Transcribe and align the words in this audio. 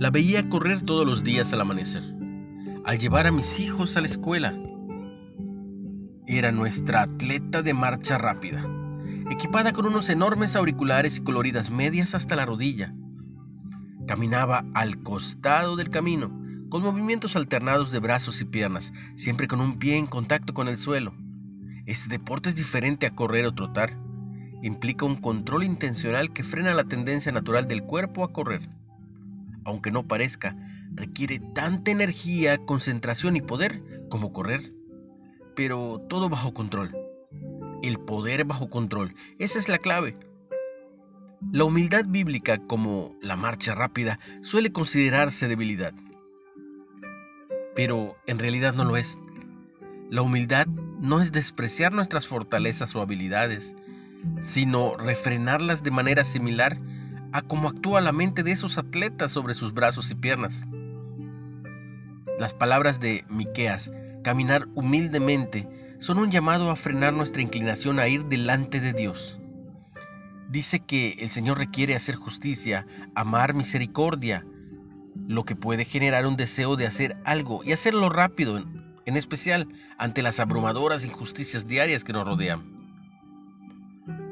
La 0.00 0.08
veía 0.08 0.48
correr 0.48 0.80
todos 0.80 1.06
los 1.06 1.22
días 1.24 1.52
al 1.52 1.60
amanecer, 1.60 2.02
al 2.86 2.98
llevar 2.98 3.26
a 3.26 3.32
mis 3.32 3.60
hijos 3.60 3.98
a 3.98 4.00
la 4.00 4.06
escuela. 4.06 4.54
Era 6.26 6.52
nuestra 6.52 7.02
atleta 7.02 7.60
de 7.60 7.74
marcha 7.74 8.16
rápida, 8.16 8.64
equipada 9.30 9.74
con 9.74 9.84
unos 9.84 10.08
enormes 10.08 10.56
auriculares 10.56 11.18
y 11.18 11.20
coloridas 11.22 11.70
medias 11.70 12.14
hasta 12.14 12.34
la 12.34 12.46
rodilla. 12.46 12.94
Caminaba 14.06 14.64
al 14.72 15.02
costado 15.02 15.76
del 15.76 15.90
camino, 15.90 16.34
con 16.70 16.82
movimientos 16.82 17.36
alternados 17.36 17.92
de 17.92 17.98
brazos 17.98 18.40
y 18.40 18.46
piernas, 18.46 18.94
siempre 19.16 19.48
con 19.48 19.60
un 19.60 19.78
pie 19.78 19.98
en 19.98 20.06
contacto 20.06 20.54
con 20.54 20.68
el 20.68 20.78
suelo. 20.78 21.12
Este 21.84 22.08
deporte 22.08 22.48
es 22.48 22.56
diferente 22.56 23.04
a 23.04 23.14
correr 23.14 23.44
o 23.44 23.54
trotar. 23.54 23.98
Implica 24.62 25.04
un 25.04 25.16
control 25.16 25.62
intencional 25.62 26.32
que 26.32 26.42
frena 26.42 26.72
la 26.72 26.84
tendencia 26.84 27.32
natural 27.32 27.68
del 27.68 27.82
cuerpo 27.82 28.24
a 28.24 28.32
correr. 28.32 28.79
Aunque 29.64 29.90
no 29.90 30.06
parezca, 30.06 30.56
requiere 30.92 31.40
tanta 31.54 31.90
energía, 31.90 32.58
concentración 32.58 33.36
y 33.36 33.42
poder 33.42 33.82
como 34.08 34.32
correr. 34.32 34.72
Pero 35.54 36.04
todo 36.08 36.28
bajo 36.28 36.54
control. 36.54 36.96
El 37.82 37.98
poder 37.98 38.44
bajo 38.44 38.70
control. 38.70 39.14
Esa 39.38 39.58
es 39.58 39.68
la 39.68 39.78
clave. 39.78 40.16
La 41.52 41.64
humildad 41.64 42.04
bíblica, 42.06 42.58
como 42.66 43.16
la 43.22 43.36
marcha 43.36 43.74
rápida, 43.74 44.18
suele 44.42 44.72
considerarse 44.72 45.48
debilidad 45.48 45.94
pero 47.74 48.16
en 48.26 48.38
realidad 48.38 48.74
no 48.74 48.84
lo 48.84 48.96
es. 48.96 49.18
La 50.10 50.22
humildad 50.22 50.66
no 50.66 51.20
es 51.20 51.32
despreciar 51.32 51.92
nuestras 51.92 52.26
fortalezas 52.26 52.94
o 52.94 53.00
habilidades, 53.00 53.74
sino 54.40 54.96
refrenarlas 54.96 55.82
de 55.82 55.90
manera 55.90 56.24
similar 56.24 56.78
a 57.32 57.42
cómo 57.42 57.68
actúa 57.68 58.00
la 58.00 58.12
mente 58.12 58.42
de 58.42 58.52
esos 58.52 58.78
atletas 58.78 59.32
sobre 59.32 59.54
sus 59.54 59.72
brazos 59.72 60.10
y 60.10 60.14
piernas. 60.14 60.66
Las 62.38 62.54
palabras 62.54 63.00
de 63.00 63.24
Miqueas, 63.28 63.90
caminar 64.22 64.66
humildemente, 64.74 65.68
son 65.98 66.18
un 66.18 66.30
llamado 66.30 66.70
a 66.70 66.76
frenar 66.76 67.12
nuestra 67.12 67.42
inclinación 67.42 67.98
a 67.98 68.08
ir 68.08 68.24
delante 68.24 68.80
de 68.80 68.92
Dios. 68.92 69.38
Dice 70.48 70.80
que 70.80 71.16
el 71.20 71.30
Señor 71.30 71.58
requiere 71.58 71.94
hacer 71.94 72.16
justicia, 72.16 72.86
amar 73.14 73.54
misericordia, 73.54 74.44
lo 75.28 75.44
que 75.44 75.54
puede 75.54 75.84
generar 75.84 76.26
un 76.26 76.36
deseo 76.36 76.76
de 76.76 76.86
hacer 76.86 77.16
algo 77.24 77.62
y 77.62 77.72
hacerlo 77.72 78.08
rápido, 78.08 78.58
en, 79.06 79.16
especial 79.16 79.68
ante 79.98 80.22
las 80.22 80.40
abrumadoras 80.40 81.04
injusticias 81.04 81.66
diarias 81.66 82.04
que 82.04 82.12
nos 82.12 82.26
rodean. 82.26 82.79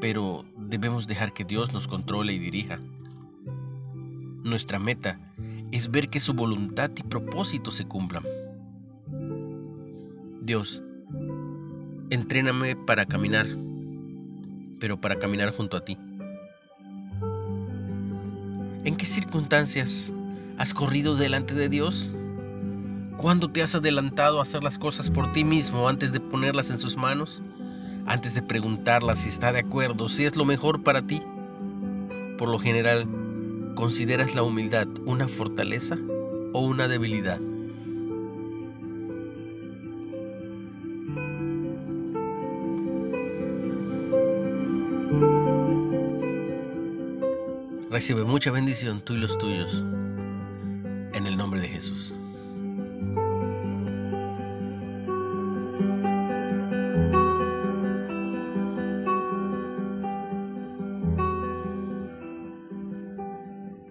Pero 0.01 0.45
debemos 0.57 1.07
dejar 1.07 1.33
que 1.33 1.45
Dios 1.45 1.73
nos 1.73 1.89
controle 1.89 2.33
y 2.33 2.39
dirija. 2.39 2.79
Nuestra 4.45 4.79
meta 4.79 5.19
es 5.73 5.91
ver 5.91 6.09
que 6.09 6.21
su 6.21 6.34
voluntad 6.34 6.91
y 6.97 7.03
propósito 7.03 7.71
se 7.71 7.87
cumplan. 7.87 8.25
Dios, 10.41 10.83
entréname 12.11 12.77
para 12.77 13.06
caminar, 13.06 13.47
pero 14.81 15.01
para 15.01 15.17
caminar 15.17 15.55
junto 15.55 15.77
a 15.77 15.84
ti. 15.84 15.99
¿En 18.84 18.97
qué 18.97 19.05
circunstancias 19.05 20.12
¿Has 20.59 20.75
corrido 20.75 21.15
delante 21.15 21.55
de 21.55 21.69
Dios? 21.69 22.11
¿Cuándo 23.17 23.49
te 23.49 23.62
has 23.62 23.77
adelantado 23.77 24.41
a 24.41 24.43
hacer 24.43 24.65
las 24.65 24.77
cosas 24.77 25.09
por 25.09 25.31
ti 25.31 25.45
mismo 25.45 25.89
antes 25.89 26.12
de 26.12 26.19
ponerlas 26.19 26.71
en 26.71 26.79
sus 26.79 26.97
manos? 26.97 27.41
Antes 28.09 28.33
de 28.33 28.41
preguntarla 28.41 29.16
si 29.16 29.28
está 29.28 29.53
de 29.53 29.59
acuerdo, 29.59 30.09
si 30.09 30.25
es 30.25 30.34
lo 30.34 30.47
mejor 30.47 30.83
para 30.83 31.03
ti. 31.03 31.22
Por 32.38 32.49
lo 32.49 32.59
general, 32.59 33.06
¿consideras 33.75 34.34
la 34.34 34.43
humildad 34.43 34.88
una 35.05 35.28
fortaleza 35.28 35.99
o 36.55 36.60
una 36.60 36.88
debilidad? 36.88 37.38
Recibe 47.91 48.25
mucha 48.25 48.50
bendición 48.50 49.03
tú 49.03 49.12
y 49.12 49.19
los 49.19 49.37
tuyos 49.37 49.84
en 51.12 51.27
el 51.27 51.37
nombre 51.37 51.60
de 51.60 51.69
Jesús. 51.69 52.18